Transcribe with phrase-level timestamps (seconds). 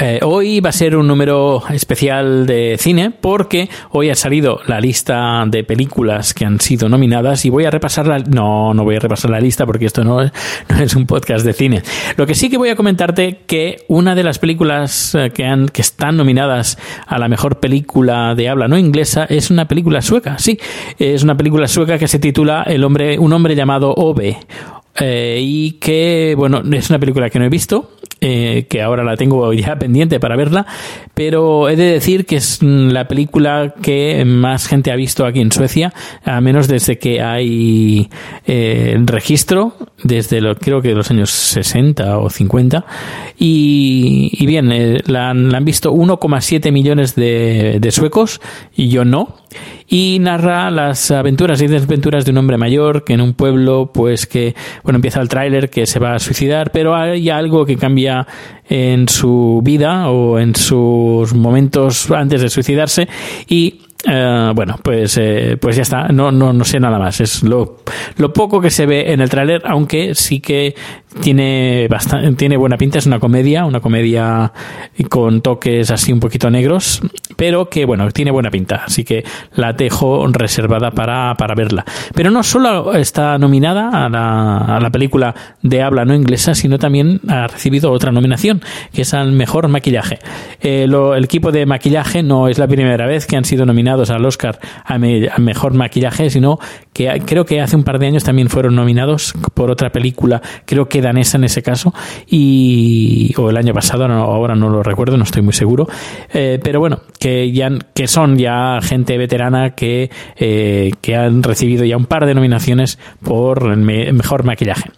[0.00, 4.80] Eh, hoy va a ser un número especial de cine porque hoy ha salido la
[4.80, 8.20] lista de películas que han sido nominadas y voy a repasar la...
[8.20, 10.30] No, no voy a repasar la lista porque esto no es,
[10.68, 11.82] no es un podcast de cine.
[12.16, 15.68] Lo que sí que voy a comentarte que una de las películas eh, que, han,
[15.68, 20.38] que están nominadas a la mejor película de habla no inglesa es una película sueca.
[20.38, 20.60] Sí,
[21.00, 24.38] es una película sueca que se titula El hombre, un hombre llamado Ove.
[25.00, 29.16] Eh, y que, bueno, es una película que no he visto, eh, que ahora la
[29.16, 30.66] tengo ya pendiente para verla,
[31.14, 35.52] pero he de decir que es la película que más gente ha visto aquí en
[35.52, 35.92] Suecia,
[36.24, 38.08] a menos desde que hay
[38.46, 42.84] eh, registro, desde lo, creo que los años 60 o 50,
[43.38, 48.40] y, bien, eh, la, han- visto 1,7 millones de, de suecos,
[48.74, 49.36] y yo no,
[49.86, 54.26] y narra las aventuras y desventuras de un hombre mayor que en un pueblo, pues
[54.26, 58.07] que, bueno, empieza el tráiler que se va a suicidar, pero hay algo que cambia
[58.68, 63.08] en su vida o en sus momentos antes de suicidarse
[63.48, 66.08] y eh, bueno, pues, eh, pues ya está.
[66.08, 67.20] No, no, no sé nada más.
[67.20, 67.78] Es lo,
[68.16, 70.74] lo poco que se ve en el tráiler, aunque sí que
[71.20, 72.98] tiene bastante, tiene buena pinta.
[72.98, 74.52] Es una comedia, una comedia
[75.08, 77.00] con toques así un poquito negros,
[77.36, 78.82] pero que bueno, tiene buena pinta.
[78.86, 79.24] Así que
[79.54, 81.84] la dejo reservada para, para verla.
[82.14, 86.78] Pero no solo está nominada a la, a la película de habla no inglesa, sino
[86.78, 88.60] también ha recibido otra nominación,
[88.92, 90.18] que es al mejor maquillaje.
[90.60, 94.10] Eh, lo- el equipo de maquillaje no es la primera vez que han sido nominados
[94.10, 96.58] al Oscar a, me- a mejor maquillaje, sino
[96.98, 100.88] que creo que hace un par de años también fueron nominados por otra película, creo
[100.88, 101.94] que danesa en ese caso,
[102.26, 105.86] y o el año pasado, ahora no lo recuerdo, no estoy muy seguro,
[106.34, 111.84] Eh, pero bueno, que ya que son ya gente veterana que, eh, que han recibido
[111.84, 114.90] ya un par de nominaciones por el me- mejor maquillaje.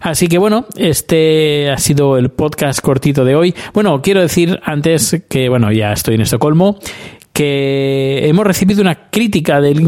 [0.00, 3.54] Así que bueno, este ha sido el podcast cortito de hoy.
[3.72, 6.78] Bueno, quiero decir antes que, bueno, ya estoy en Estocolmo,
[7.34, 9.82] que hemos recibido una crítica del,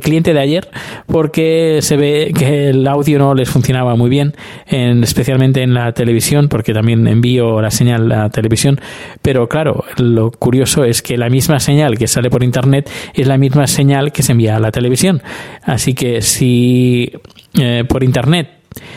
[0.00, 0.68] cliente de ayer
[1.06, 4.34] porque se ve que el audio no les funcionaba muy bien,
[4.66, 8.78] en- especialmente en la televisión, porque también envío la señal a la televisión.
[9.22, 13.38] Pero claro, lo curioso es que la misma señal que sale por internet es la
[13.38, 15.22] misma señal que se envía a la televisión.
[15.64, 17.10] Así que si
[17.58, 18.48] eh, por internet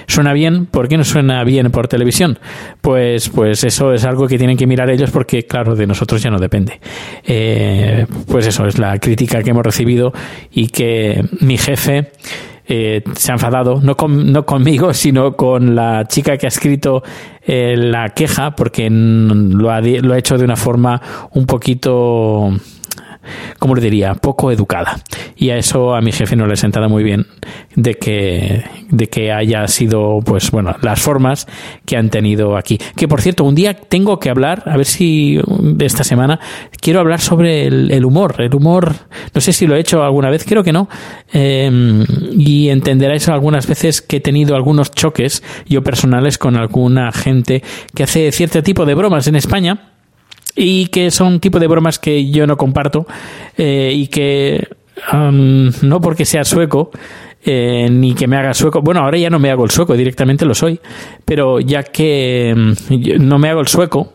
[0.07, 2.39] suena bien, ¿por qué no suena bien por televisión?
[2.81, 6.29] Pues, pues eso es algo que tienen que mirar ellos porque, claro, de nosotros ya
[6.29, 6.79] no depende.
[7.25, 10.13] Eh, pues eso es la crítica que hemos recibido
[10.51, 12.11] y que mi jefe
[12.67, 17.03] eh, se ha enfadado, no, con- no conmigo, sino con la chica que ha escrito
[17.45, 21.01] eh, la queja porque lo ha, lo ha hecho de una forma
[21.33, 22.51] un poquito
[23.59, 24.99] como le diría, poco educada.
[25.35, 27.25] Y a eso a mi jefe no le ha sentado muy bien
[27.75, 31.47] de que, de que haya sido, pues bueno, las formas
[31.85, 32.77] que han tenido aquí.
[32.95, 36.39] Que por cierto, un día tengo que hablar, a ver si de esta semana,
[36.79, 38.35] quiero hablar sobre el, humor.
[38.39, 38.93] El humor,
[39.33, 40.87] no sé si lo he hecho alguna vez, creo que no.
[41.33, 47.63] Eh, y entenderáis algunas veces que he tenido algunos choques, yo personales, con alguna gente
[47.93, 49.94] que hace cierto tipo de bromas en España
[50.55, 53.05] y que son tipo de bromas que yo no comparto
[53.57, 54.67] eh, y que
[55.11, 56.91] um, no porque sea sueco
[57.43, 58.81] eh, ni que me haga sueco.
[58.81, 60.79] Bueno ahora ya no me hago el sueco directamente lo soy
[61.25, 64.13] pero ya que mm, no me hago el sueco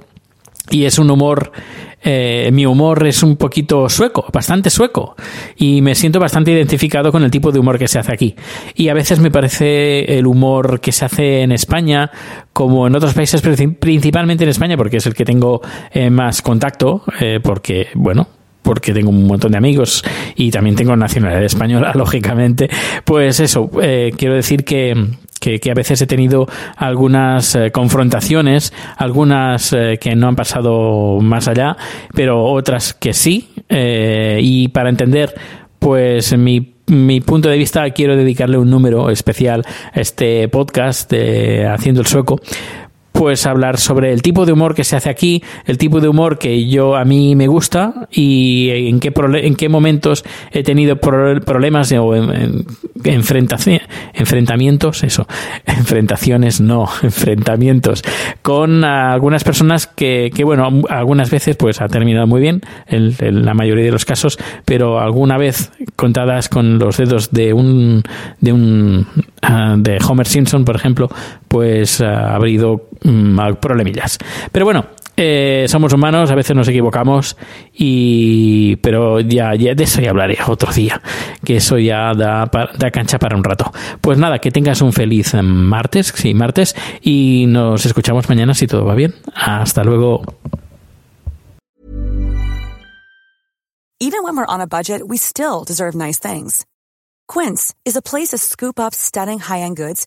[0.70, 1.52] y es un humor
[2.02, 5.16] eh, mi humor es un poquito sueco, bastante sueco,
[5.56, 8.34] y me siento bastante identificado con el tipo de humor que se hace aquí.
[8.74, 12.10] Y a veces me parece el humor que se hace en España,
[12.52, 15.60] como en otros países, principalmente en España, porque es el que tengo
[15.92, 18.28] eh, más contacto, eh, porque, bueno,
[18.62, 20.04] porque tengo un montón de amigos
[20.36, 22.68] y también tengo nacionalidad española, lógicamente,
[23.04, 24.94] pues eso, quiero decir que,
[25.40, 26.46] que, a veces he tenido
[26.76, 31.76] algunas eh, confrontaciones, algunas eh, que no han pasado más allá,
[32.14, 33.50] pero otras que sí.
[33.68, 35.34] Eh, y para entender,
[35.78, 41.66] pues mi mi punto de vista quiero dedicarle un número especial a este podcast de
[41.66, 42.40] Haciendo el Sueco
[43.20, 46.38] pues hablar sobre el tipo de humor que se hace aquí, el tipo de humor
[46.38, 49.12] que yo a mí me gusta y en qué
[49.42, 52.14] en qué momentos he tenido problemas o
[53.04, 55.26] enfrentamientos, eso,
[55.66, 58.02] enfrentaciones, no, enfrentamientos
[58.40, 63.52] con algunas personas que, que, bueno, algunas veces pues ha terminado muy bien, en, la
[63.52, 68.02] mayoría de los casos, pero alguna vez contadas con los dedos de un
[68.40, 69.06] de un
[69.42, 71.10] ah, de Homer Simpson, por ejemplo,
[71.50, 74.18] pues ha habido mm, problemillas.
[74.52, 74.86] Pero bueno,
[75.16, 77.36] eh, somos humanos, a veces nos equivocamos,
[77.74, 81.02] y pero ya, de eso ya hablaré otro día,
[81.44, 82.48] que eso ya da,
[82.78, 83.72] da cancha para un rato.
[84.00, 88.84] Pues nada, que tengas un feliz martes, sí, martes, y nos escuchamos mañana si todo
[88.84, 89.16] va bien.
[89.34, 90.22] Hasta luego.
[93.98, 96.64] Even when we're on a budget, we still deserve nice things.
[97.26, 100.06] Quince is a place to scoop up stunning high-end goods